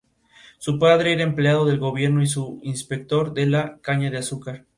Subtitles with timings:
[0.57, 4.65] Su padre era empleado del gobierno y un inspector de la caña de azúcar.